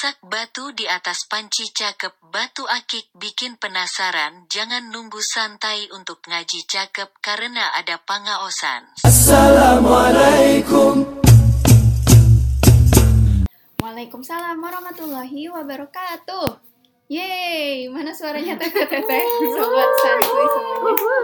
[0.00, 6.64] Masak batu di atas panci cakep batu akik bikin penasaran jangan nunggu santai untuk ngaji
[6.64, 8.96] cakep karena ada pangaosan.
[9.04, 11.04] Assalamualaikum
[13.76, 16.69] Waalaikumsalam warahmatullahi wabarakatuh.
[17.10, 19.24] Yeay, mana suaranya teteh-teteh,
[19.58, 21.14] sobat santuy semuanya.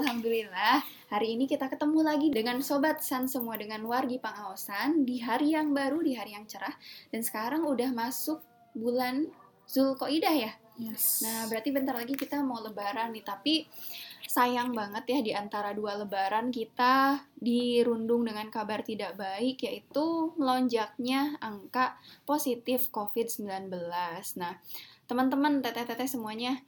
[0.00, 0.76] Alhamdulillah,
[1.12, 5.76] hari ini kita ketemu lagi dengan sobat san semua dengan wargi pangaosan di hari yang
[5.76, 6.72] baru, di hari yang cerah.
[7.12, 8.40] Dan sekarang udah masuk
[8.72, 9.28] bulan
[9.68, 10.56] Zulkoidah ya.
[10.80, 11.20] Yes.
[11.20, 13.68] Nah, berarti bentar lagi kita mau lebaran nih, tapi
[14.24, 21.36] sayang banget ya di antara dua lebaran kita dirundung dengan kabar tidak baik yaitu melonjaknya
[21.38, 23.70] angka positif COVID-19.
[24.40, 24.58] Nah,
[25.04, 26.58] teman-teman teteh-teteh semuanya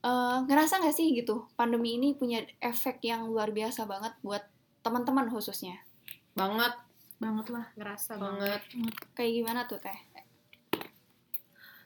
[0.00, 4.42] eh, ngerasa nggak sih gitu pandemi ini punya efek yang luar biasa banget buat
[4.82, 5.78] teman-teman khususnya.
[6.32, 6.74] banget
[7.16, 8.60] banget lah ngerasa banget
[9.14, 9.94] Kayak gimana tuh teh?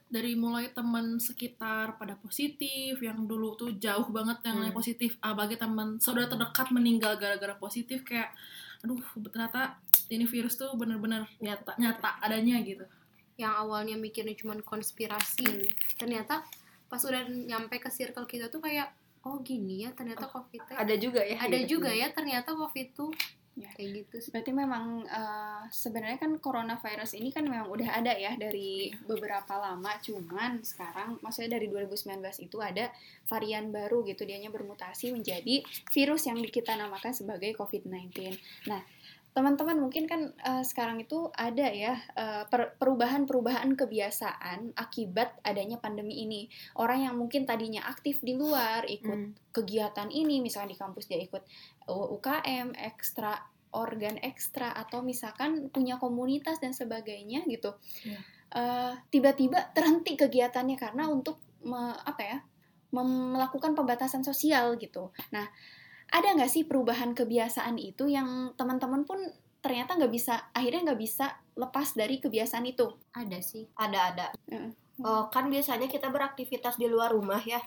[0.07, 4.79] dari mulai teman sekitar pada positif yang dulu tuh jauh banget yang lain Hmm.
[4.79, 8.31] positif apalagi teman saudara terdekat meninggal gara-gara positif kayak
[8.81, 12.87] aduh ternyata ini virus tuh bener-bener nyata nyata adanya gitu
[13.37, 15.69] yang awalnya mikirnya cuma konspirasi Hmm.
[16.01, 16.45] ternyata
[16.89, 18.93] pas udah nyampe ke circle kita tuh kayak
[19.27, 21.79] oh gini ya ternyata covid teh ada juga ya ada gitu.
[21.79, 23.13] juga ya ternyata covid tuh
[23.57, 23.73] Ya.
[23.73, 24.31] kayak gitu sih.
[24.37, 29.97] Berarti memang eh, sebenarnya kan coronavirus ini kan memang udah ada ya dari beberapa lama,
[29.97, 32.93] cuman sekarang maksudnya dari 2019 itu ada
[33.25, 38.37] varian baru gitu, dianya bermutasi menjadi virus yang kita namakan sebagai COVID-19.
[38.69, 38.85] Nah,
[39.37, 46.25] teman-teman mungkin kan eh, sekarang itu ada ya eh, per- perubahan-perubahan kebiasaan akibat adanya pandemi
[46.25, 46.49] ini.
[46.81, 49.37] Orang yang mungkin tadinya aktif di luar ikut Hmm.
[49.53, 51.45] kegiatan ini, misalnya di kampus dia ikut
[51.93, 53.37] U- UKM, ekstra
[53.77, 57.77] organ ekstra atau misalkan punya komunitas dan sebagainya gitu.
[58.09, 58.21] Iya.
[58.57, 62.39] Eh, tiba-tiba terhenti kegiatannya karena untuk me- apa ya
[62.97, 65.13] melakukan pembatasan sosial gitu.
[65.29, 65.45] Nah,
[66.13, 69.19] ada nggak sih perubahan kebiasaan itu yang teman-teman pun
[69.59, 72.87] ternyata nggak bisa akhirnya nggak bisa lepas dari kebiasaan itu?
[73.17, 74.71] ada sih ada ada Heeh.
[74.97, 77.61] Eh, kan biasanya kita beraktivitas di luar rumah ya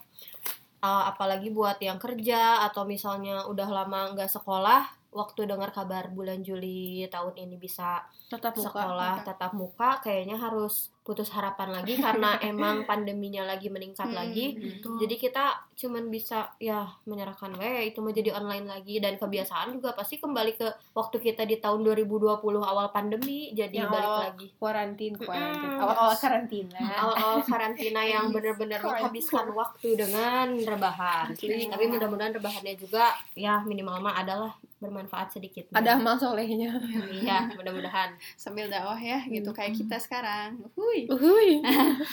[0.80, 6.46] Eh, apalagi buat yang kerja atau misalnya udah lama nggak sekolah waktu dengar kabar bulan
[6.46, 12.86] Juli tahun ini bisa Tetap sekolah tatap muka kayaknya harus putus harapan lagi karena emang
[12.86, 14.20] pandeminya lagi meningkat Mm-mm.
[14.22, 19.18] lagi gitu jadi kita cuman bisa ya menyerahkan we itu mau jadi online lagi dan
[19.18, 24.06] kebiasaan juga pasti kembali ke waktu kita di tahun 2020 awal pandemi jadi Yang balik
[24.06, 25.66] awal lagi Kuarantin, kuarantin.
[25.66, 25.82] Mm-mm.
[25.82, 26.78] Awal-awal karantina.
[26.78, 34.22] awal-awal karantina yang benar-benar menghabiskan waktu dengan rebahan tapi mudah-mudahan rebahannya juga ya minimal mah
[34.22, 36.72] adalah bermanfaat sedikit Ada amal solehnya.
[37.12, 40.56] iya mudah-mudahan sambil dakwah ya gitu kayak kita sekarang.
[40.74, 41.06] Hui.
[41.12, 41.60] Uhuy.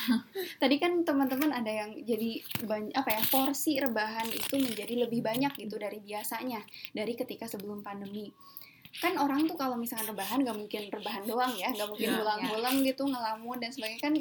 [0.63, 5.55] Tadi kan teman-teman ada yang jadi banyak apa ya porsi rebahan itu menjadi lebih banyak
[5.55, 6.61] gitu dari biasanya
[6.91, 8.35] dari ketika sebelum pandemi.
[8.97, 12.17] Kan orang tuh kalau misalkan rebahan gak mungkin rebahan doang ya, gak mungkin Ya.
[12.17, 14.15] ngulang-ngulang gitu ngelamun dan sebagainya kan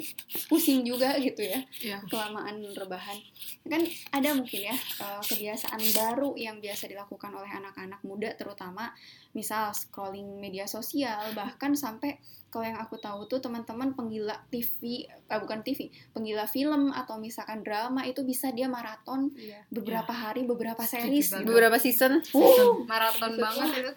[0.46, 3.16] pusing juga gitu ya ya kelamaan rebahan.
[3.64, 8.92] Kan ada mungkin ya eh, kebiasaan baru yang biasa dilakukan oleh anak-anak muda terutama
[9.32, 12.16] misal scrolling media sosial bahkan sampai
[12.56, 17.60] kalau yang aku tahu tuh teman-teman penggila TV eh, bukan TV penggila film atau misalkan
[17.60, 19.28] drama itu bisa dia maraton
[19.68, 21.44] beberapa hari beberapa series gitu.
[21.44, 22.24] Beberapa season,
[22.88, 23.92] maraton banget itu.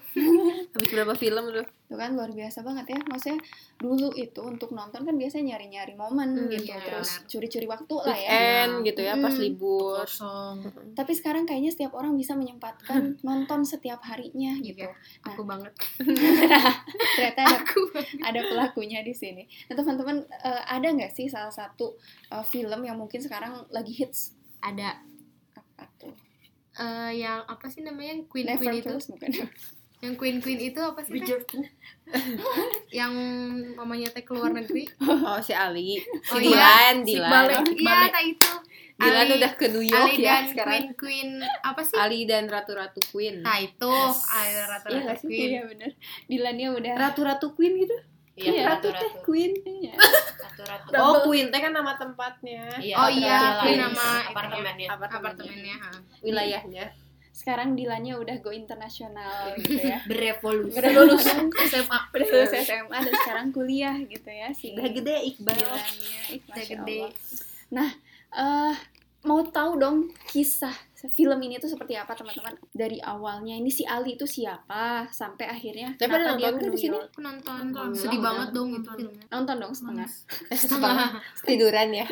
[0.76, 1.79] Habis berapa film tuh?
[1.90, 3.00] Itu kan luar biasa banget ya.
[3.02, 3.42] Maksudnya
[3.76, 6.70] dulu itu untuk nonton kan biasanya nyari-nyari momen Hmm, gitu.
[6.70, 8.30] iya, terus curi-curi waktu lah ya.
[8.30, 9.42] Weekend gitu ya, pas Mm.
[9.42, 9.98] libur.
[10.00, 10.56] kosong.
[10.94, 12.86] Tapi sekarang kayaknya setiap orang bisa menyempatkan
[13.26, 14.86] nonton setiap harinya gitu.
[14.86, 14.94] Iya,
[15.26, 15.74] aku banget.
[17.18, 17.58] Ternyata ada
[18.24, 19.50] ada pelakunya di sini.
[19.66, 21.98] Nah teman-teman eh, ada nggak sih salah satu
[22.30, 24.38] eh, film yang mungkin sekarang lagi hits?
[24.60, 25.02] Ada.
[25.56, 26.14] Apa tuh?
[26.76, 28.14] eh, yang apa sih namanya?
[28.26, 28.94] Queen Never queen itu?
[29.10, 29.32] Bukan?
[30.00, 31.44] Yang queen queen itu apa sih Teh?
[33.00, 33.12] yang
[33.74, 36.00] mamanya teh keluar negeri Oh, si Ali.
[36.00, 37.30] Si Oh, Dilan, Si Dilan.
[37.30, 37.60] Balik.
[37.76, 38.52] iya tak itu
[38.96, 40.68] Dilan Ali- udah ke New York Ali ya dan sekarang.
[40.68, 41.30] queen queen
[41.62, 43.40] apa sih Ali dan Ratu-Ratu Queen.
[43.40, 43.94] nah itu
[44.30, 45.28] Ali Iya rata nggak sih?
[45.30, 45.92] queen Iya benar.
[46.26, 47.96] Dilannya udah Ratu-Ratu Queen gitu.
[48.36, 49.52] iya Ratu teh ratu-ratu Queen.
[49.60, 49.94] Iya.
[50.00, 52.64] ratu-ratu Oh, Queen teh kan nama tempatnya.
[52.78, 55.92] Iya, Oh iya, Queen nama apartemennya apartemennya ha.
[56.20, 56.86] Wilayahnya.
[57.40, 60.04] Sekarang Dilannya udah go internasional gitu ya.
[60.12, 61.24] berevolusi lulus,
[61.72, 65.56] SMA lulus SMA dan sekarang kuliah gitu ya si Udah gede Iqbal.
[65.56, 66.22] Dilannya.
[66.52, 67.00] Masya gede.
[67.00, 67.12] Allah.
[67.72, 67.90] Nah,
[68.36, 68.76] eh
[69.24, 69.98] mau tahu dong
[70.28, 70.76] kisah
[71.16, 72.54] film ini tuh seperti apa teman-teman?
[72.70, 75.08] Dari awalnya ini si Ali itu siapa?
[75.10, 76.98] Sampai akhirnya Tapi kenapa dia ke di sini?
[76.98, 77.16] York.
[77.18, 77.90] Nonton, Nonton.
[77.96, 78.96] sedih banget dong itu Nonton.
[79.00, 80.10] filmnya nonton dong setengah.
[80.52, 81.10] Setengah.
[81.46, 82.08] Tiduran ya.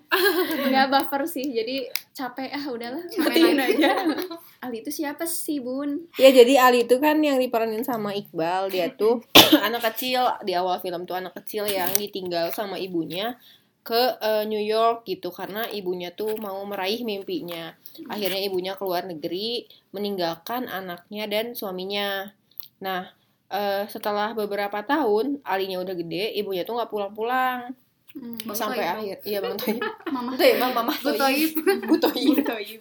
[0.70, 1.46] Nggak buffer sih.
[1.50, 3.90] Jadi capek ah udahlah Capek matiin aja.
[4.64, 6.06] Ali itu siapa sih bun?
[6.20, 8.68] Ya jadi Ali itu kan yang diperanin sama Iqbal.
[8.70, 9.24] Dia tuh
[9.58, 10.28] anak kecil.
[10.44, 13.34] Di awal film tuh anak kecil yang ditinggal sama ibunya
[13.80, 17.72] ke eh, New York gitu karena ibunya tuh mau meraih mimpinya
[18.06, 22.30] akhirnya ibunya keluar negeri meninggalkan anaknya dan suaminya
[22.78, 23.08] nah
[23.48, 27.72] eh, setelah beberapa tahun Alinya udah gede ibunya tuh nggak pulang-pulang
[28.10, 28.90] Hmm, sampai Toib.
[28.98, 29.78] akhir iya bang Toib
[30.18, 31.50] mama Toib bang mama Gue toib
[31.86, 32.42] Bu Toib.
[32.42, 32.80] Toib.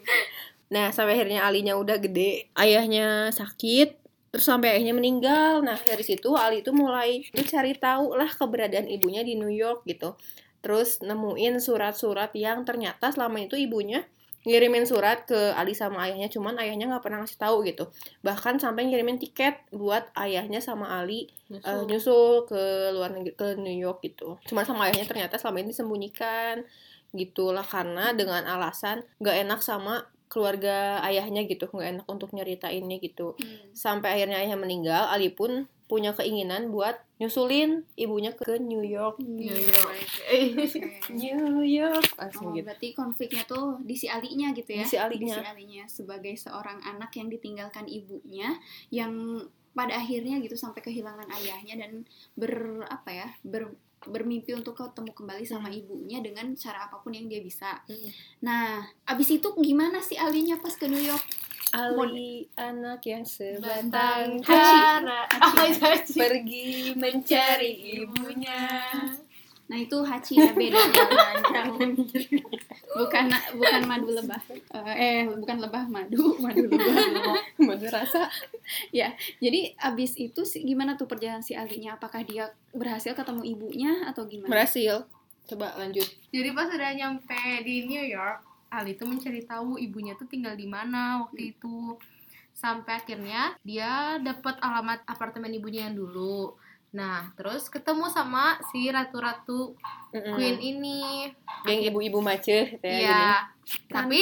[0.70, 3.98] Nah, sampai akhirnya Alinya udah gede, ayahnya sakit,
[4.30, 5.66] terus sampai ayahnya meninggal.
[5.66, 9.82] Nah, dari situ Ali itu mulai itu cari tahu lah keberadaan ibunya di New York
[9.90, 10.14] gitu.
[10.60, 14.04] Terus nemuin surat-surat yang ternyata selama itu ibunya
[14.48, 17.92] ngirimin surat ke Ali sama ayahnya, cuman ayahnya nggak pernah ngasih tahu gitu.
[18.24, 23.76] Bahkan sampai ngirimin tiket buat ayahnya sama Ali eh, nyusul ke luar negeri ke New
[23.76, 24.40] York gitu.
[24.48, 26.64] Cuman sama ayahnya ternyata selama ini disembunyikan
[27.12, 33.34] gitulah karena dengan alasan nggak enak sama keluarga ayahnya gitu nggak enak untuk nyeritainnya gitu
[33.34, 33.74] Hmm.
[33.74, 39.58] sampai akhirnya ayahnya meninggal Ali pun punya keinginan buat nyusulin ibunya ke New York New
[39.58, 39.98] York.
[41.10, 42.08] New York
[42.40, 44.86] Oh, gitu berarti konfliknya tuh di si Alinya gitu ya?
[44.86, 45.36] Di si Alinya.
[45.36, 48.54] Di si Alinya sebagai seorang anak yang ditinggalkan ibunya,
[48.94, 49.44] yang
[49.74, 52.06] pada akhirnya gitu sampai kehilangan ayahnya dan
[52.38, 53.74] ber apa ya ber
[54.08, 57.84] bermimpi untuk ketemu kembali sama ibunya dengan cara apa pun yang dia bisa.
[57.84, 58.10] Hmm.
[58.40, 61.24] Nah, abis itu gimana sih Alinya pas ke New York?
[61.70, 64.80] Ali anak yang Batang sebatang Hachi.
[65.38, 67.72] Oh, pergi mencari
[68.02, 68.82] ibunya.
[69.70, 70.82] Nah itu Hachi ya beda.
[71.54, 71.94] Jangan
[72.98, 74.42] bukan bukan madu lebah.
[74.50, 76.34] Eh, eh bukan lebah madu.
[76.44, 77.38] Madu lebah.
[77.62, 78.26] Madu rasa.
[78.90, 82.02] Ya jadi abis itu sih gimana tuh perjalanan si Alinya?
[82.02, 84.50] Apakah dia berhasil ketemu ibunya atau gimana?
[84.50, 85.06] Berhasil.
[85.46, 86.06] Coba lanjut.
[86.34, 90.66] Jadi pas udah nyampe di New York, Ali tuh mencari tahu ibunya tuh tinggal di
[90.70, 91.98] mana waktu itu.
[92.54, 96.54] Sampai akhirnya dia dapat alamat apartemen ibunya yang dulu.
[96.90, 99.78] Nah, terus ketemu sama si ratu-ratu
[100.10, 100.34] Mm-mm.
[100.34, 101.30] Queen ini.
[101.68, 103.06] yang ibu-ibu macet gitu ya gini.
[103.06, 103.36] Iya.
[103.86, 104.20] Tapi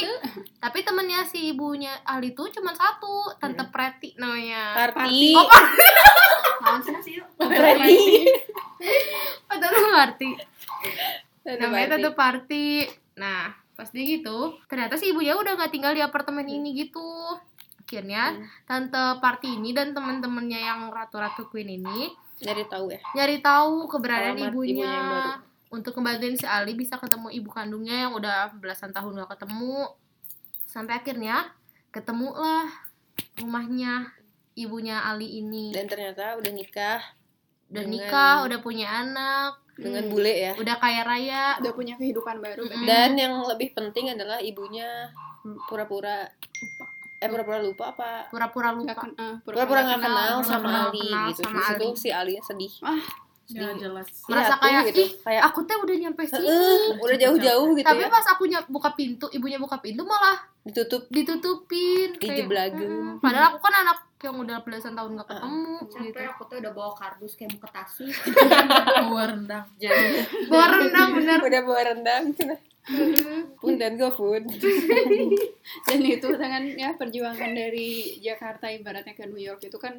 [0.59, 4.91] tapi temennya si ibunya Ali tuh cuma satu, Tante Preti namanya.
[4.91, 5.31] Party.
[5.31, 5.47] Oh,
[6.67, 6.91] Tante
[9.71, 10.35] Party.
[11.47, 11.87] Tante namanya.
[11.95, 12.65] Tante Party.
[13.15, 17.05] Nah, pas dia gitu, ternyata si ibunya udah nggak tinggal di apartemen ini gitu.
[17.79, 18.43] Akhirnya Hmm.
[18.65, 22.99] Tante Party ini dan temen-temennya yang ratu-ratu Queen ini Nyari tahu ya.
[23.13, 25.23] nyari tahu keberadaan Alamat ibunya, ibunya
[25.69, 29.93] untuk ngebantuin si Ali bisa ketemu ibu kandungnya yang udah belasan tahun gak ketemu.
[30.63, 31.53] Sampai akhirnya
[31.89, 32.67] ketemulah
[33.35, 34.11] rumahnya
[34.53, 35.69] ibunya Ali ini.
[35.69, 36.99] Dan ternyata udah nikah
[37.67, 40.11] udah dengan- nikah, udah punya anak, dengan Hmm.
[40.11, 40.51] bule ya.
[40.53, 41.43] udah kaya raya.
[41.57, 42.83] udah punya kehidupan baru Mm-mm.
[42.83, 45.13] Dan yang lebih penting adalah ibunya
[45.63, 46.25] pura-pura
[47.15, 49.05] eh pura-pura lupa apa Pura-pura nggak lupa.
[49.15, 51.41] eh, pura-pura nggak kenal pura-pura sama nggak Ali kenal gitu.
[51.43, 51.87] sama Ali.
[51.95, 52.73] si Ali sedih.
[53.47, 54.07] Ya jelas.
[54.27, 54.99] Merasa aku kayak, gitu.
[55.07, 56.47] "Ih, kayak Aku teh udah nyampe sini.
[56.51, 58.11] "Eh, udah jauh-jauh gitu Tapi ya.
[58.11, 60.35] pas aku buka pintu, ibunya buka pintu malah
[60.67, 62.11] Ditutup ditutupin.
[62.19, 62.91] Kayak, dijeblageun.
[62.91, 65.77] "Mm-mm." Padahal aku kan anak yang udah belasan tahun gak ketemu
[66.09, 66.17] gitu.
[66.17, 66.29] ya.
[66.33, 68.09] aku tuh udah bawa kardus kayak buka tasi.
[69.13, 69.65] Bawa rendang.
[70.51, 71.39] Bawa rendang bener.
[71.39, 72.23] Udah bawa rendang.
[73.61, 74.47] Pun dan GoFood.
[75.87, 79.93] dan itu dengan ya perjuangan dari Jakarta ibaratnya ke New York itu kan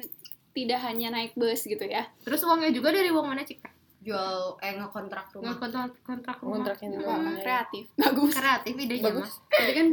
[0.59, 3.59] tidak hanya naik bus gitu ya Terus uangnya juga dari uang mana cik?
[3.99, 5.55] Jual eh ngontrak rumah.
[5.55, 6.55] Kontrak kontrak rumah.
[6.57, 7.35] Kontraknya Wah, doang.
[7.37, 9.31] kreatif bagus Kreatif idenya Bagus.
[9.49, 9.87] tapi kan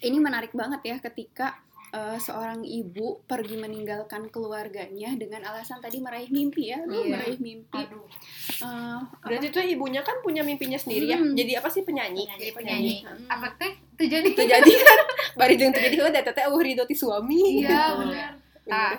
[0.00, 1.58] ini menarik banget ya ketika
[1.88, 7.10] eh, seorang ibu pergi meninggalkan keluarganya dengan alasan tadi meraih mimpi ya Lu Iya.
[7.12, 8.06] meraih mimpi Aduh.
[8.60, 11.16] Eh, Berarti tuh ibunya kan punya mimpinya sendiri ya.
[11.16, 11.32] Hmm.
[11.32, 12.22] Jadi apa sih penyanyi?
[12.24, 12.52] Penyanyi.
[12.52, 12.94] Penyanyi.
[13.02, 13.26] Hmm.
[13.28, 13.72] Apa teh?
[13.96, 14.30] Terjadi.
[14.30, 14.98] Itu jadi kan
[15.34, 17.58] bari jeung terjadi heula eta teh eueuh ridho ti suami.
[17.58, 17.98] Iya, gitu.
[18.00, 18.30] bener.
[18.64, 18.94] Nah,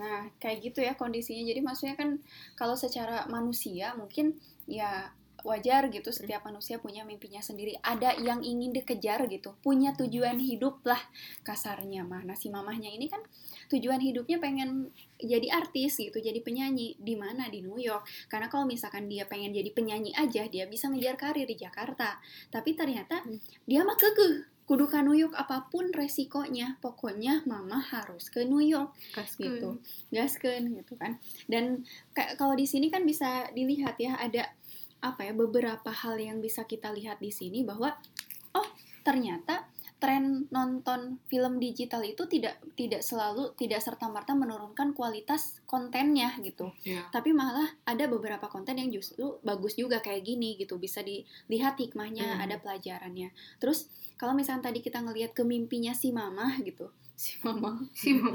[0.00, 1.44] nah kayak gitu ya kondisinya.
[1.44, 2.16] Jadi maksudnya kan
[2.56, 7.76] kalau secara manusia mungkin ya wajar gitu setiap manusia punya mimpinya sendiri.
[7.80, 11.00] Ada yang ingin dikejar gitu, punya tujuan hidup lah
[11.44, 12.24] kasarnya mah.
[12.24, 13.20] Nah si mamahnya ini kan
[13.72, 18.04] tujuan hidupnya pengen jadi artis gitu, jadi penyanyi di mana di New York.
[18.28, 22.20] Karena kalau misalkan dia pengen jadi penyanyi aja, dia bisa ngejar karir di Jakarta.
[22.52, 23.24] Tapi ternyata
[23.64, 28.62] dia mah kekeh kudu ke New York apa pun resikonya pokoknya mama harus ke New
[28.62, 28.94] York.
[29.50, 29.82] Gitu.
[30.14, 31.18] Gaskeun gitu kan.
[31.50, 31.82] Dan
[32.14, 34.54] kayak kalau di sini kan bisa dilihat ya ada
[35.02, 37.98] apa ya beberapa hal yang bisa kita lihat di sini bahwa
[38.54, 38.68] oh
[39.02, 39.66] ternyata
[40.00, 46.72] tren nonton film digital itu tidak tidak selalu tidak serta merta menurunkan kualitas kontennya gitu.
[46.82, 47.06] Iya.
[47.12, 50.80] tapi malah ada beberapa konten yang justru bagus juga kayak gini gitu.
[50.80, 52.42] Bisa dilihat hikmahnya Mhm.
[52.42, 53.28] ada pelajarannya.
[53.60, 56.88] Terus kalau misalnya tadi kita ngelihat ke mimpinya si mama gitu.
[57.20, 57.76] Si mama.
[57.92, 58.32] Si mama.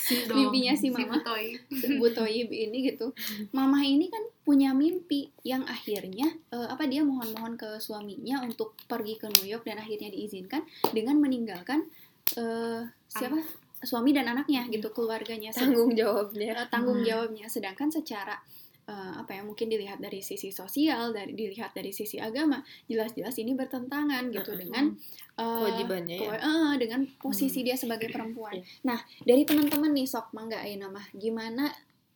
[0.00, 1.20] Si mimpinya si si mama.
[1.20, 1.60] Butoy.
[2.00, 3.12] Bu Toyib ini gitu.
[3.52, 9.16] Mama ini kan punya mimpi yang akhirnya eh, apa dia mohon-mohon ke suaminya untuk pergi
[9.16, 11.88] ke New York dan akhirnya diizinkan dengan meninggalkan
[12.36, 13.40] eh, siapa?
[13.84, 15.52] Suami dan anaknya gitu keluarganya.
[15.56, 16.56] Tanggung jawabnya.
[16.56, 17.48] Eh, tanggung jawabnya.
[17.48, 18.36] Sedangkan secara
[18.84, 23.56] eh, apa ya mungkin dilihat dari sisi sosial dari dilihat dari sisi agama jelas-jelas ini
[23.56, 24.92] bertentangan gitu dengan
[25.40, 26.36] eh, kewajibannya ya.
[26.36, 28.60] eh, dengan posisi dia sebagai perempuan.
[28.60, 28.64] Iya.
[28.92, 31.72] Nah, dari teman-teman nih sok mangga Aina mah gimana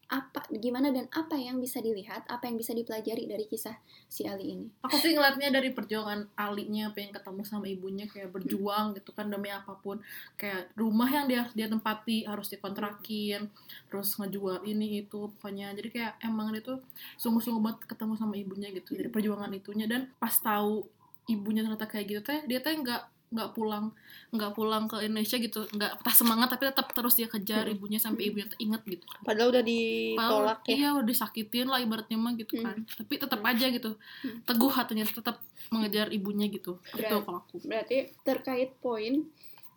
[0.08, 3.76] apa gimana dan apa yang bisa dilihat, apa yang bisa dipelajari dari kisah
[4.08, 4.66] si Ali ini?
[4.80, 9.52] aku sih ngeliatnya dari perjuangan Alinya pengen ketemu sama ibunya kayak berjuang gitu kan demi
[9.52, 10.00] apa pun.
[10.40, 13.52] Kayak rumah yang dia dia tempati harus dikontrakin
[13.92, 15.76] terus ngejual ini itu pokoknya.
[15.76, 16.80] Jadi kayak emang dia tuh
[17.20, 19.84] sungguh-sungguh banget ketemu sama ibunya gitu dari perjuangan itunya.
[19.84, 20.88] Dan pas tahu
[21.28, 23.92] ibunya ternyata kayak gitu teh dia teh nggak nggak pulang
[24.28, 25.68] nggak pulang ke Indonesia gitu.
[25.68, 29.04] Nggak patah semangat tapi tetap terus dia kejar ibunya sampai ibunya inget gitu.
[29.20, 30.72] Padahal udah Padahal, ditolak ya.
[30.74, 32.64] iya udah disakitin lah ibaratnya mah gitu Hmm.
[32.64, 32.76] kan.
[32.98, 33.90] Tapi tetap aja gitu.
[34.42, 35.36] Teguh hatinya tetap
[35.68, 36.80] mengejar ibunya gitu.
[36.88, 37.22] Itu Berat.
[37.22, 37.56] kalau aku.
[37.62, 39.24] Berarti terkait poin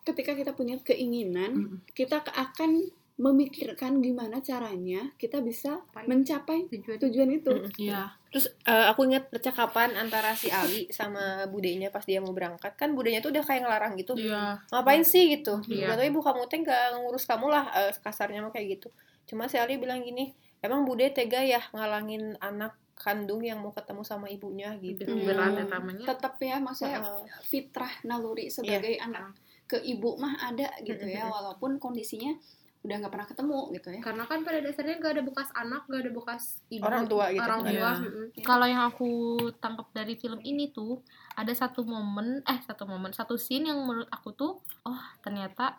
[0.02, 1.78] ketika kita punya keinginan, Mm.
[1.94, 2.90] kita akan
[3.22, 5.78] memikirkan gimana caranya kita bisa
[6.10, 6.98] mencapai Tujuan.
[6.98, 7.54] tujuan itu.
[7.54, 7.70] Mm.
[7.78, 12.74] iya Terus eh, aku ingat percakapan antara si Ali sama budenya pas dia mau berangkat
[12.74, 14.18] kan budenya tuh udah kayak ngelarang gitu.
[14.18, 15.62] iya Ngapain sih gitu?
[15.70, 15.94] Iya.
[15.94, 18.90] Gak tau ibu kamu teh gak ngurus kamu lah eh, kasarnya mah kayak gitu.
[19.30, 24.02] Cuma si Ali bilang gini, emang bude tega ya ngalangin anak kandung yang mau ketemu
[24.02, 25.06] sama ibunya gitu.
[25.06, 25.28] Hmm.
[25.28, 27.04] berat ya namanya Tetap ya maksudnya
[27.46, 29.36] fitrah naluri sebagai anak
[29.68, 32.36] ke ibu mah ada gitu ya walaupun kondisinya
[32.82, 34.00] udah nggak pernah ketemu gitu ya.
[34.02, 37.40] karena kan pada dasarnya gak ada bekas anak gak ada bekas ibu Orang tua gitu.
[37.40, 37.90] orang tua Iya.
[38.02, 38.26] mm-mm.
[38.42, 39.10] kalau yang aku
[39.56, 40.98] tangkap dari film ini tuh
[41.32, 45.78] ada satu momen eh satu momen satu scene yang menurut aku tuh oh ternyata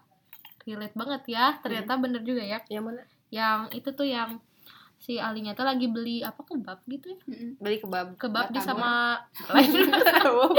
[0.62, 3.02] relate banget ya ternyata bener juga ya Yang mana?
[3.28, 4.38] yang itu tuh yang
[4.96, 7.18] si Alinya tuh lagi beli apa kebab gitu ya.
[7.58, 8.14] Beli kebab.
[8.14, 9.18] kebab di sama
[9.50, 9.90] lain
[10.30, 10.54] oh,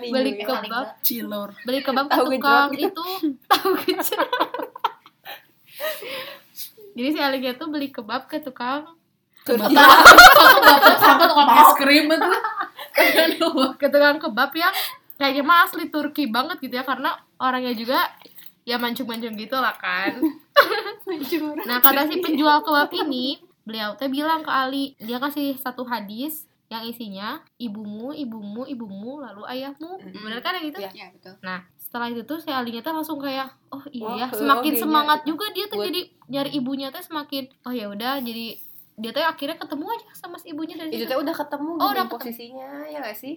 [0.00, 0.48] beli ya.
[0.48, 2.88] kebab cilor beli kebab ke Tahu tukang gitu.
[2.88, 3.04] itu
[3.44, 4.72] tahu gejrot
[6.94, 8.86] jadi si Alinya tuh beli kebab ke tukang
[9.44, 12.30] sama tukang es krim itu.
[13.76, 14.72] Ke tukang kebab yang
[15.20, 18.08] kayaknya mah asli Turki banget gitu ya karena orangnya juga
[18.64, 20.16] ya mancung-mancung gitu lah kan.
[21.68, 26.44] Nah kata si penjual kebab ini beliau teh bilang ke Ali dia kasih satu hadis
[26.72, 30.00] yang isinya ibumu ibumu ibumu lalu ayahmu.
[30.00, 30.90] Bener kan yang gitu Iya.
[30.96, 31.34] Ya betul.
[31.44, 31.60] nah
[31.94, 34.80] setelah itu tuh si Alinya tuh langsung kayak oh iya Wah, ya oh, semakin iya,
[34.82, 35.26] semangat iya.
[35.30, 38.46] juga dia tuh Buat- jadi nyari ibunya tuh semakin oh ya udah jadi
[38.96, 41.76] dia tuh akhirnya ketemu aja sama si ibunya dari Itu situ teh udah ketemu Oh,
[41.76, 42.14] gitu udah ketemu.
[42.16, 43.34] posisinya ya gak sih?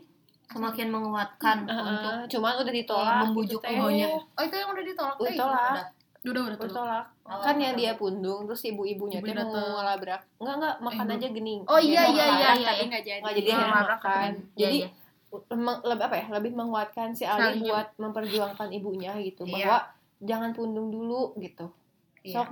[0.47, 3.77] semakin menguatkan untuk Heeh, cuman udah ditolak membujuk gitu, teh.
[3.77, 4.07] ibunya.
[4.09, 5.35] oh itu yang udah ditolak Udah teh.
[5.35, 5.69] ditolak.
[5.69, 5.85] udah
[6.25, 7.05] udah Udah tuh tolak.
[7.23, 9.69] Oh, kan yang dia pundung terus ibu-ibunya Ibu teh mau dateng.
[9.75, 10.21] ngelabrak.
[10.37, 11.61] Enggak enggak makan Eh, aja gening.
[11.63, 12.87] Oh, iya, Dia iya, mau iya, ngelabrak, iya, tapi iya.
[12.87, 13.21] nggak jadi.
[13.21, 14.11] nggak jadi Iya, ngelabrak makan.
[14.17, 14.31] kan.
[14.33, 14.87] Iya, Jadi iya.
[15.83, 16.25] Lebih apa ya?
[16.31, 19.51] Lebih menguatkan si Ali buat memperjuangkan ibunya gitu Iya.
[19.53, 19.77] bahwa
[20.19, 21.69] jangan pundung dulu gitu.
[22.21, 22.41] Iya.
[22.41, 22.49] Sok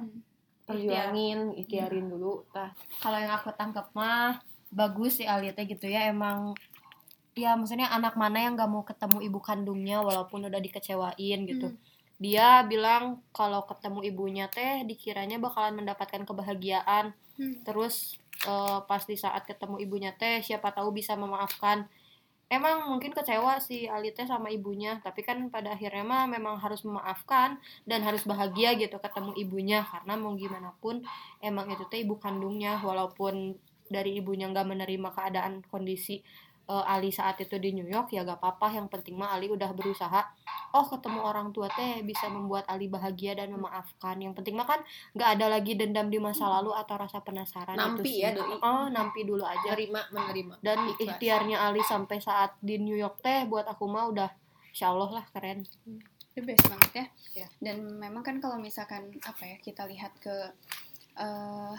[0.66, 2.44] perjuangin, ikhtiarin dulu.
[2.50, 2.74] Tah.
[3.00, 6.58] kalau yang aku tangkap mah bagus sih Alia teh gitu ya emang
[7.34, 11.16] ya maksudnya anak mana yang gak mau ketemu ibu kandungnya walaupun udah dikecewain
[11.46, 11.78] gitu Hmm.
[12.18, 17.62] dia bilang kalau ketemu ibunya teh dikiranya bakalan mendapatkan kebahagiaan Hmm.
[17.62, 21.86] terus eh, pas di saat ketemu ibunya teh siapa tahu bisa memaafkan
[22.50, 26.86] emang mungkin kecewa si Ali teh sama ibunya tapi kan pada akhirnya mah memang harus
[26.86, 27.58] memaafkan
[27.90, 31.02] dan harus bahagia gitu ketemu ibunya karena mau gimana pun
[31.42, 36.26] emang itu teh ibu kandungnya walaupun dari ibunya nggak menerima keadaan kondisi
[36.66, 39.70] eh, Ali saat itu di New York ya gak apa-apa yang penting mah Ali udah
[39.74, 40.22] berusaha
[40.76, 44.84] oh ketemu orang tua teh bisa membuat Ali bahagia dan memaafkan yang penting mah kan
[45.16, 48.60] nggak ada lagi dendam di masa lalu atau rasa penasaran Nampi itu ya, doi.
[48.60, 50.54] oh nampi dulu aja Menerima, menerima.
[50.60, 51.00] dan Ikhlas.
[51.00, 54.30] ikhtiarnya Ali sampai saat di New York teh buat aku mah udah
[54.76, 55.64] Insya Allah lah keren
[56.36, 57.06] the best banget ya.
[57.32, 57.48] Ya.
[57.64, 60.36] Dan memang kan kalau misalkan apa ya kita lihat ke
[61.16, 61.76] eh,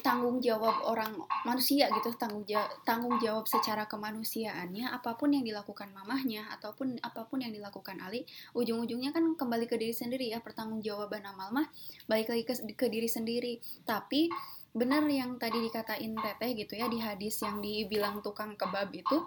[0.00, 5.92] tanggung jawab orang manusia gitu tanggung jawab tanggung jawab secara kemanusiaannya apa pun yang dilakukan
[5.92, 8.24] mamahnya ataupun apa pun yang dilakukan Ali
[8.56, 11.66] ujung-ujungnya kan kembali ke diri sendiri ya pertanggungjawaban amal mah
[12.08, 13.60] balik lagi ke, ke diri sendiri.
[13.86, 14.32] Tapi
[14.72, 19.20] benar yang tadi dikatain teteh gitu ya di hadis yang dibilang tukang kebab itu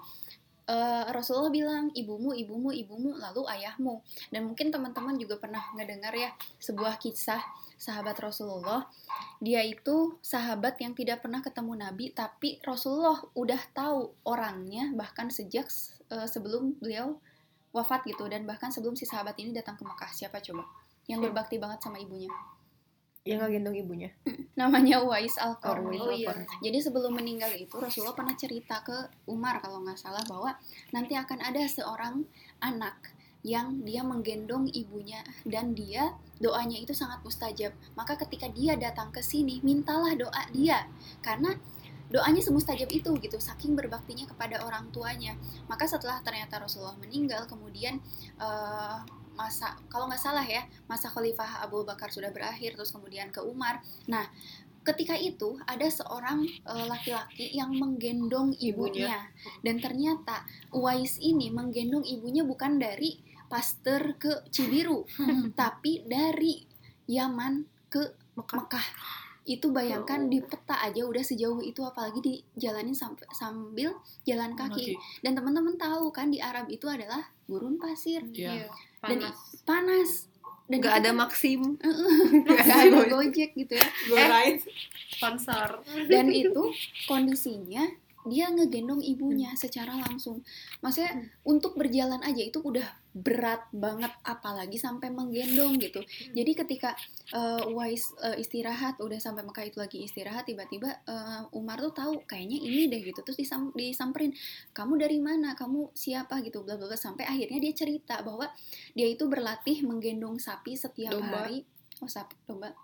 [0.66, 4.02] eh, Rasulullah bilang ibumu, ibumu, ibumu, lalu ayahmu.
[4.30, 7.42] Dan mungkin teman-teman juga pernah ngedengar ya sebuah kisah
[7.78, 8.88] sahabat Rasulullah.
[9.44, 15.70] Dia itu sahabat yang tidak pernah ketemu Nabi, tapi Rasulullah udah tahu orangnya bahkan sejak
[16.10, 17.18] eh, sebelum beliau
[17.76, 20.12] wafat gitu dan bahkan sebelum si sahabat ini datang ke Mekah.
[20.16, 20.64] Siapa coba?
[21.12, 22.32] Yang berbakti banget sama ibunya.
[23.26, 24.10] Yang nggak gendong ibunya.
[24.60, 25.98] Namanya Uwais Al-Qarni.
[25.98, 26.30] Oh iya.
[26.62, 28.94] Jadi sebelum meninggal itu Rasulullah pernah cerita ke
[29.26, 30.54] Umar kalau nggak salah bahwa
[30.94, 32.22] nanti akan ada seorang
[32.62, 37.74] anak yang dia menggendong ibunya dan dia doanya itu sangat mustajab.
[37.98, 40.86] Maka ketika dia datang ke sini, mintalah doa dia
[41.26, 41.58] karena
[42.14, 45.34] doanya semustajab itu gitu saking berbaktinya kepada orang tuanya.
[45.66, 47.98] Maka setelah ternyata Rasulullah meninggal kemudian
[48.38, 48.98] eh,
[49.36, 53.84] masa kalau nggak salah ya masa Khalifah Abu Bakar sudah berakhir terus kemudian ke Umar.
[54.08, 54.26] Nah,
[54.86, 59.28] ketika itu ada seorang eh, laki-laki yang menggendong ibunya.
[59.66, 65.06] dan ternyata Uwais ini menggendong ibunya bukan dari Pasteur ke Cibiru,
[65.60, 66.66] tapi dari
[67.06, 68.02] Yaman ke
[68.38, 68.88] Mekah.
[69.46, 73.94] Itu bayangkan di peta aja udah sejauh itu apalagi dijalanin sampai sambil
[74.26, 74.98] jalan kaki.
[75.22, 78.50] Dan teman-teman tahu kan di Arab itu adalah gurun pasir, Iya.
[78.50, 78.66] Dan
[79.06, 80.12] panas panas.
[80.66, 81.78] Dan Nggak ada Maxim.
[82.46, 83.86] nggak ada Gojek gitu ya.
[85.16, 85.80] sponsor
[86.12, 86.76] dan itu
[87.08, 87.88] kondisinya
[88.26, 90.42] dia ngegendong ibunya secara langsung.
[90.82, 96.04] Maksudnya untuk berjalan aja itu udah berat banget apalagi sampai menggendong gitu.
[96.36, 96.92] Jadi ketika
[97.32, 102.14] eh, Wais eh, istirahat udah sampai Mekah itu lagi istirahat tiba-tiba eh, Umar tuh tahu
[102.28, 103.24] kayaknya ini deh gitu.
[103.24, 104.36] Terus disam- disamperin
[104.76, 105.56] kamu dari mana?
[105.56, 106.44] Kamu siapa?
[106.44, 107.00] gitu bla bla bla.
[107.00, 108.52] Sampai akhirnya dia cerita bahwa
[108.92, 111.48] dia itu berlatih menggendong sapi setiap Domba.
[111.48, 111.64] hari.
[112.04, 112.76] Oh sapi domba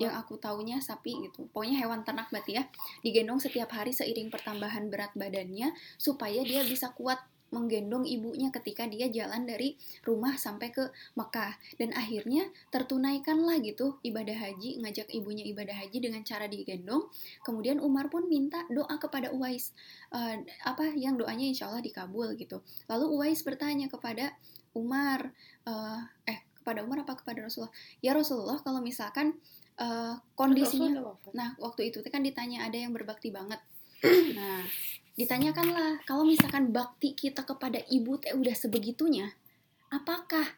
[0.00, 1.44] yang aku taunya sapi gitu.
[1.52, 2.64] Pokoknya hewan ternak berarti ya.
[3.04, 7.20] Digendong setiap hari seiring pertambahan berat badannya supaya dia bisa kuat
[7.54, 14.34] menggendong ibunya ketika dia jalan dari rumah sampai ke Mekah dan akhirnya tertunaikanlah gitu ibadah
[14.34, 17.06] haji ngajak ibunya ibadah haji dengan cara digendong
[17.46, 19.70] kemudian Umar pun minta doa kepada Uwais
[20.14, 24.30] Eh, apa yang doanya insya Allah dikabul gitu lalu Uwais bertanya kepada
[24.70, 25.34] Umar
[25.66, 29.36] eh, eh kepada Umar apa kepada Rasulullah ya Rasulullah kalau misalkan
[29.76, 31.04] eh, kondisinya
[31.36, 33.60] Nah, waktu itu kan ditanya ada yang berbakti banget.
[34.38, 34.62] Nah,
[35.18, 39.34] ditanyakanlah kalau misalkan bakti kita kepada ibu teh udah sebegitunya,
[39.90, 40.56] apakah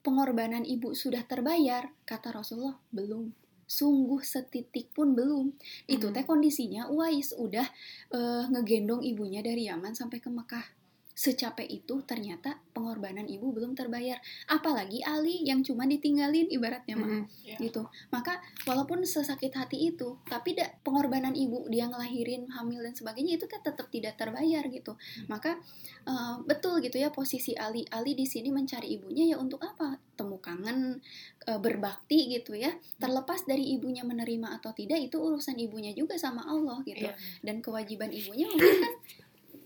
[0.00, 1.92] pengorbanan ibu sudah terbayar?
[2.08, 3.34] Kata Rasulullah, belum.
[3.66, 5.52] Sungguh setitik pun belum.
[5.90, 7.66] Itu teh kondisinya Uwais udah
[8.14, 10.85] eh, ngegendong ibunya dari Yaman sampai ke Mekah.
[11.16, 14.20] Secapek itu ternyata pengorbanan ibu belum terbayar.
[14.52, 17.56] Apalagi Ali yang cuma ditinggalin ibaratnya mah Iya.
[17.56, 17.88] gitu.
[18.12, 18.36] Maka
[18.68, 23.56] walaupun sesakit hati itu, tapi da, pengorbanan ibu dia ngelahirin, hamil dan sebagainya itu teh
[23.64, 24.92] tetap tidak terbayar gitu.
[25.24, 25.56] Maka
[26.04, 27.88] eh, betul gitu ya posisi Ali.
[27.88, 29.96] Ali di sini mencari ibunya ya untuk apa?
[30.20, 31.00] Temu kangen,
[31.48, 32.76] eh, berbakti gitu ya.
[33.00, 37.08] Terlepas dari ibunya menerima atau tidak itu urusan ibunya juga sama Allah gitu.
[37.08, 37.16] Iya.
[37.40, 38.94] Dan kewajiban ibunya mungkin kan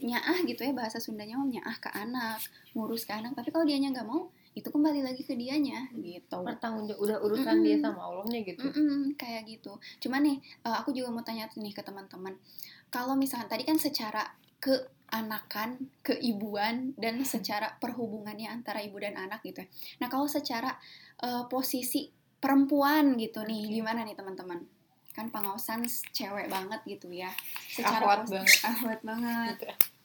[0.01, 2.41] nyaah gitu ya bahasa Sundanya mah nyaah ke anak,
[2.73, 3.37] ngurus ke anak.
[3.37, 6.43] Tapi kalau dianya nggak mau, itu kembali lagi ke dianya gitu.
[6.43, 7.87] Pertanggung jawab udah urusan dia Mm-mm.
[7.87, 8.67] sama Allahnya gitu.
[8.67, 9.79] Mm-mm, kayak gitu.
[10.03, 12.35] Cuman nih, eh, aku juga mau tanya nih ke teman-teman.
[12.91, 14.27] Kalau misalkan tadi kan secara
[14.59, 19.63] keanakan, keibuan, dan secara perhubungannya antara ibu dan anak gitu.
[19.63, 19.69] ya.
[20.03, 20.75] Nah, kalau secara
[21.23, 22.11] eh, posisi
[22.41, 23.73] perempuan gitu nih, Oke.
[23.79, 24.67] gimana nih teman-teman?
[25.15, 27.31] Kan pengawasan cewek banget gitu ya.
[27.71, 28.59] Secara Ahwat banget.
[28.71, 29.57] ahwat banget.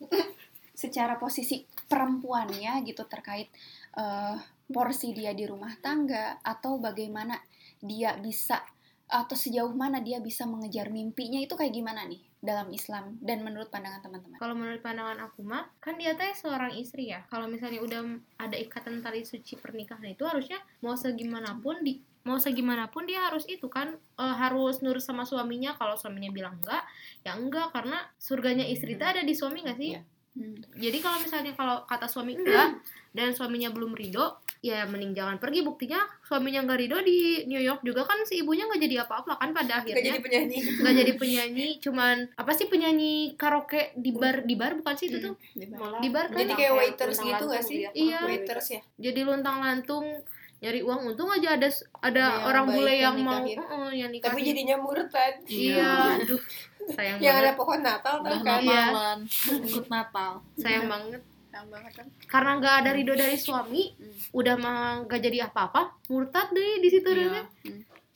[0.82, 3.48] Secara posisi perempuannya gitu terkait
[3.96, 7.38] eh, porsi dia di rumah tangga atau bagaimana
[7.80, 8.60] dia bisa
[9.06, 13.70] atau sejauh mana dia bisa mengejar mimpinya itu kayak gimana nih dalam Islam dan menurut
[13.70, 14.38] pandangan teman-teman.
[14.42, 17.22] Kalau menurut pandangan aku mah, kan dia teh seorang istri ya.
[17.30, 18.02] Kalau misalnya udah
[18.42, 23.70] ada ikatan tali suci pernikahan itu harusnya mau segimanapun di mau segimanapun dia harus itu
[23.70, 25.78] kan eh, harus nurut sama suaminya.
[25.78, 26.84] Kalau suaminya bilang enggak,
[27.22, 29.94] ya enggak karena surganya istri teh ada di suami nggak sih?
[29.96, 30.02] Iya.
[30.36, 30.60] Hmm.
[30.76, 32.84] Jadi kalau misalnya kalau kata suami enggak
[33.16, 35.64] dan suaminya belum ridho, ya mending jangan pergi.
[35.64, 39.56] Buktinya suaminya nggak ridho di New York juga kan si ibunya nggak jadi apa-apa kan
[39.56, 40.60] pada akhirnya penyanyi.
[40.84, 45.24] nggak jadi penyanyi cuman apa sih penyanyi karaoke di bar di bar bukan sih itu
[45.24, 47.88] tuh di bar kan Jadi kayak waiters gitu gak sih?
[47.94, 48.20] Iya.
[48.28, 48.82] Waiters ya.
[49.00, 50.26] jadi luntang lantung
[50.58, 54.10] nyari uang untung aja ada ada, Ada yang orang bule yang yang, mau uh, yang
[54.10, 55.34] Tapi nikahin jadinya murtad.
[55.46, 56.42] iya aduh
[56.88, 58.32] sayang Yang ada banget pohon Natal kan?
[58.32, 58.42] Iya.
[58.42, 59.20] Natalan,
[59.62, 60.32] ikut Natal.
[60.56, 62.08] sayang banget Sayang banget kan?
[62.26, 64.12] karena nggak ada ridho dari suami Hmm.
[64.34, 67.22] udah mah nggak jadi apa-apa murtad deh di situ Iya.
[67.36, 67.46] deh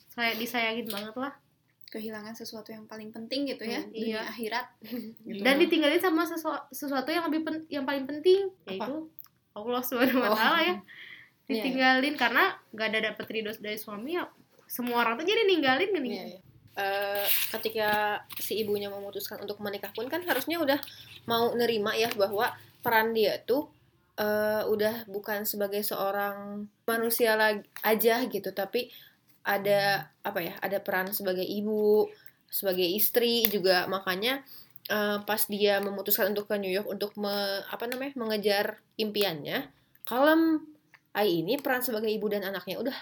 [0.06, 1.32] saya disayangin banget lah
[1.86, 4.20] kehilangan sesuatu yang paling penting gitu ya Hmm, dunia iya.
[4.24, 4.66] akhirat
[5.26, 5.40] gitu.
[5.40, 9.08] dan ditinggalin sama sesu- sesuatu yang lebih pen- yang paling penting yaitu
[9.50, 10.34] Allah Subhanahu wa Oh.
[10.34, 10.60] taala
[11.50, 11.58] ya.
[11.58, 14.24] Iya, Ditinggalin karena gak ada dapet ridho dari suami ya
[14.70, 16.40] semua orang tuh jadi ninggalin kan Iya, iya.
[16.78, 20.78] Eh, ketika si ibunya memutuskan untuk menikah pun kan harusnya udah
[21.26, 23.66] mau nerima ya bahwa peran dia tuh
[24.14, 28.86] eh, udah bukan sebagai seorang manusia lagi aja gitu tapi
[29.42, 32.06] ada apa ya ada peran sebagai ibu
[32.46, 34.46] sebagai istri juga makanya
[34.86, 39.66] eh, pas dia memutuskan untuk ke New York untuk me- apa namanya mengejar impiannya
[40.06, 40.62] kalau
[41.12, 42.96] Ai ini peran sebagai ibu dan anaknya udah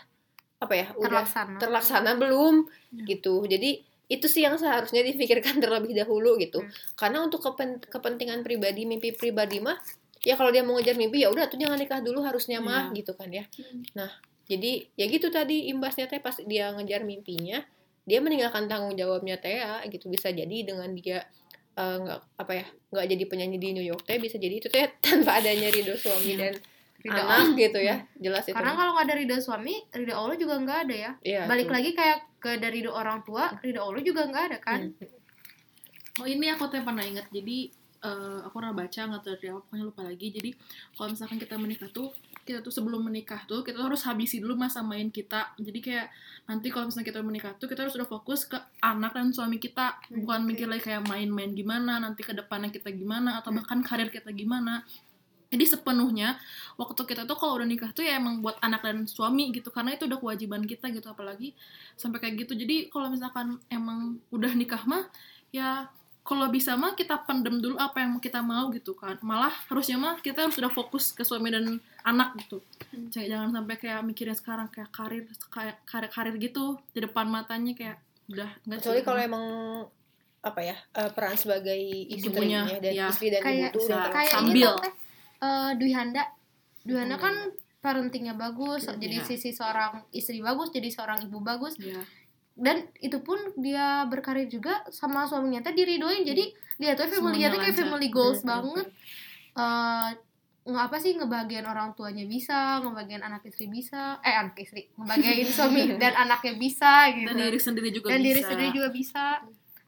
[0.59, 1.59] apa ya udah terlaksana.
[1.59, 3.05] terlaksana belum Ya.
[3.07, 6.73] gitu jadi itu sih yang seharusnya dipikirkan terlebih dahulu gitu Hmm.
[6.95, 9.77] karena untuk kepen- kepentingan pribadi mimpi pribadi mah
[10.19, 13.13] ya kalau dia mau ngejar mimpi ya udah tuh jangan nikah dulu harusnya mah gitu
[13.13, 13.85] kan ya Hmm.
[13.95, 14.11] nah
[14.45, 17.61] jadi ya gitu tadi imbasnya teh pas dia ngejar mimpinya
[18.03, 21.23] dia meninggalkan tanggung jawabnya teh ya gitu bisa jadi dengan dia
[21.75, 24.89] eh, nggak apa ya nggak jadi penyanyi di New York teh bisa jadi itu teh
[25.05, 26.57] tanpa adanya ridho suami dan
[27.09, 27.57] Ridho anak.
[27.65, 27.97] gitu ya.
[28.21, 28.53] Jelas itu.
[28.53, 31.13] Karena kalau nggak ada ridho suami, ridho Allah juga nggak ada ya.
[31.25, 31.75] Iya, Balik tuh.
[31.81, 34.81] lagi kayak ke dari ridho orang tua, ridho Allah juga nggak ada kan.
[34.93, 36.23] Hmm.
[36.23, 37.31] Oh ini aku tuh pernah ingat.
[37.33, 37.71] Jadi
[38.05, 40.27] eh, aku pernah baca nggak tahu dari apa pokoknya lupa lagi.
[40.31, 40.51] Jadi
[40.95, 42.11] kalau misalkan kita menikah tuh
[42.49, 45.53] kita tuh sebelum menikah tuh kita tuh harus habisi dulu masa main kita.
[45.61, 46.09] Jadi kayak
[46.49, 50.01] nanti kalau misalnya kita menikah tuh kita harus udah fokus ke anak dan suami kita.
[50.11, 54.33] Bukan mikir lagi kayak main-main gimana nanti ke depannya kita gimana atau bahkan karir kita
[54.33, 54.83] gimana
[55.49, 56.37] jadi sepenuhnya
[56.77, 59.97] waktu kita tuh kalau udah nikah tuh ya emang buat anak dan suami gitu karena
[59.97, 61.57] itu udah kewajiban kita gitu apalagi
[61.95, 62.53] sampai kayak gitu.
[62.55, 65.09] Jadi kalau misalkan emang udah nikah mah
[65.49, 65.89] ya
[66.21, 69.17] kalau bisa mah kita pendem dulu apa yang kita mau gitu kan.
[69.19, 71.65] Malah harusnya mah kita harus sudah fokus ke suami dan
[72.03, 72.61] anak gitu.
[73.09, 77.73] Jangan- jangan sampai kayak mikirin sekarang kayak karir kayak karir karir gitu di depan matanya
[77.73, 77.97] kayak
[78.29, 79.45] udah nggak kecuali kalau emang
[80.39, 83.07] apa ya eh, peran sebagai istri Ibunya, ya, dan ya.
[83.09, 84.71] istri dan Kayak- ibu tuh Kayak Sambil.
[85.39, 86.25] Eh, Dwi Handa.
[86.83, 87.35] Dwi Handa kan
[87.79, 88.99] parentingnya bagus, Iya.
[88.99, 91.79] jadi sisi seorang istri bagus, jadi seorang ibu bagus.
[91.79, 92.03] ya
[92.55, 96.27] Dan itu pun dia berkarir juga sama suaminya teh diridoin.
[96.27, 98.87] Jadi dia tuh family tuh kayak family goals Hmm, banget.
[99.55, 100.09] Eh
[100.67, 105.49] nggak apa sih ngebagian orang tuanya bisa, ngebagian anak istri bisa, eh anak istri, ngebagian
[105.49, 107.25] suami dan anaknya bisa gitu.
[107.25, 109.25] dan diri sendiri juga dan bisa diri sendiri juga bisa.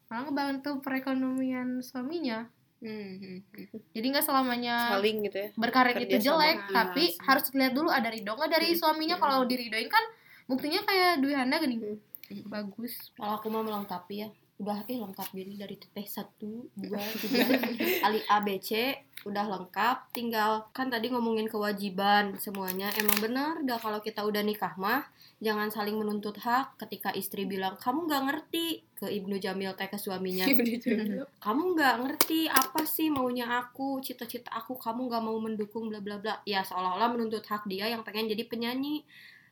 [0.06, 2.46] Malah ngebantu perekonomian suaminya.
[2.80, 3.38] Hmm, hmm,
[3.92, 5.48] Jadi nggak selamanya saling gitu ya.
[5.52, 6.72] berkarir Kerja itu jelek, sama.
[6.72, 9.20] tapi Iya, harus dilihat dulu ada ridho nggak dari suaminya.
[9.20, 10.04] Kalau diridoin kan
[10.48, 12.00] buktinya kayak Dwi Handa gini,
[12.48, 13.12] bagus.
[13.20, 14.28] Kalau aku mau melengkapi ya,
[14.60, 17.48] udah eh lengkap gini dari teteh satu, dua, tiga,
[18.04, 18.92] ali ABC
[19.24, 20.12] udah lengkap.
[20.12, 22.92] Tinggal kan tadi ngomongin kewajiban semuanya.
[23.00, 25.08] Emang benar, dah kalau kita udah nikah mah
[25.40, 26.76] jangan saling menuntut hak.
[26.76, 30.44] Ketika istri bilang kamu nggak ngerti ke Ibnu Jamil teh ke suaminya,
[31.44, 36.20] kamu nggak ngerti apa sih maunya aku, cita-cita aku, kamu nggak mau mendukung bla bla
[36.20, 36.36] bla.
[36.44, 39.08] Ya seolah-olah menuntut hak dia yang pengen jadi penyanyi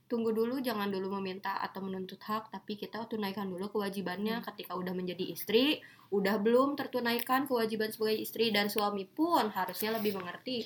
[0.09, 4.41] tunggu dulu jangan dulu meminta atau menuntut hak tapi kita tunaikan dulu kewajibannya.
[4.43, 10.17] Ketika udah menjadi istri udah belum tertunaikan kewajiban sebagai istri dan suami pun harusnya lebih
[10.17, 10.65] mengerti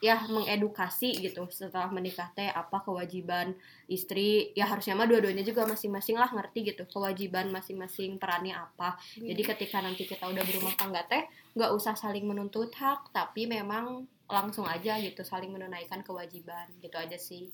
[0.00, 3.54] ya mengedukasi gitu setelah menikah teh apa kewajiban
[3.86, 4.50] istri.
[4.58, 8.98] Ya harusnya mah dua-duanya juga masing-masing lah ngerti gitu kewajiban masing-masing perannya apa.
[9.14, 11.22] Jadi ketika nanti kita udah berumah tangga teh
[11.54, 17.18] nggak usah saling menuntut hak tapi memang langsung aja gitu saling menunaikan kewajiban gitu aja
[17.18, 17.50] sih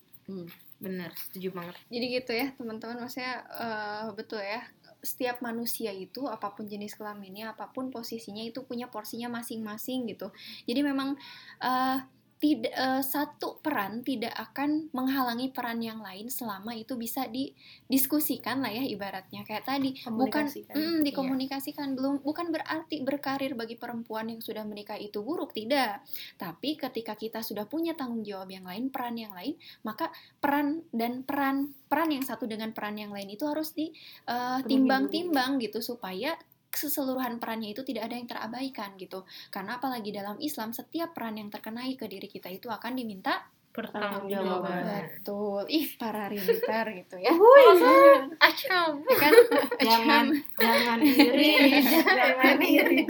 [0.77, 1.75] Bener, setuju banget.
[1.89, 4.61] Jadi gitu ya teman-teman, maksudnya eh, betul ya.
[5.01, 10.29] Setiap manusia itu apa pun jenis kelaminnya, apa pun posisinya itu punya porsinya masing-masing gitu.
[10.67, 11.15] Jadi memang
[11.63, 11.99] eh,
[12.37, 18.69] tidak eh, satu peran tidak akan menghalangi peran yang lain selama itu bisa didiskusikan lah
[18.69, 19.41] ya ibaratnya.
[19.49, 21.05] Kayak tadi bukan mm, Iya.
[21.05, 26.05] dikomunikasikan belum bukan berarti berkarir bagi perempuan yang sudah menikah itu buruk tidak.
[26.37, 31.25] Tapi ketika kita sudah punya tanggung jawab yang lain peran yang lain maka peran dan
[31.25, 36.37] peran peran yang satu dengan peran yang lain itu harus ditimbang-timbang gitu supaya
[36.77, 39.25] keseluruhan perannya itu tidak ada yang terabaikan gitu.
[39.49, 44.89] Karena apalagi dalam Islam setiap peran yang terkenai ke diri kita itu akan diminta Pertanggungjawaban.
[44.89, 45.69] betul.
[45.69, 47.29] Ih para rinter gitu ya.
[48.41, 49.05] Acam.
[49.05, 49.33] Ya kan?
[49.77, 50.25] Jangan
[50.57, 51.77] jangan iri.
[51.85, 53.05] Jangan iri.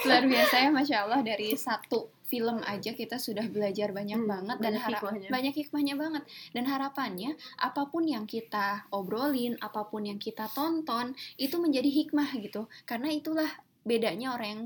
[0.00, 4.58] Luar biasa ya masya Allah dari satu film aja kita sudah belajar banyak Hmm, banget
[4.64, 5.30] dan banyak harap hikmahnya.
[5.34, 6.22] banyak hikmahnya banget.
[6.54, 12.30] Dan harapannya apa pun yang kita obrolin apa pun yang kita tonton itu menjadi hikmah
[12.40, 12.62] gitu.
[12.88, 13.50] Karena itulah
[13.82, 14.64] bedanya orang yang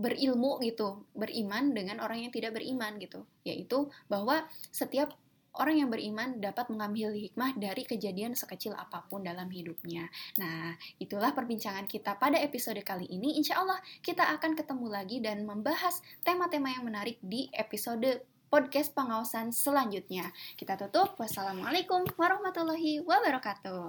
[0.00, 3.22] berilmu gitu beriman dengan orang yang tidak beriman gitu.
[3.44, 3.78] Yaitu
[4.10, 5.14] bahwa setiap
[5.58, 10.08] orang yang beriman dapat mengambil hikmah dari kejadian sekecil apa pun dalam hidupnya.
[10.40, 13.36] Nah, itulah perbincangan kita pada episode kali ini.
[13.36, 19.48] Insya Allah kita akan ketemu lagi dan membahas tema-tema yang menarik di episode podcast pengawasan
[19.48, 20.28] selanjutnya.
[20.60, 21.16] Kita tutup.
[21.16, 23.88] Wassalamualaikum warahmatullahi wabarakatuh.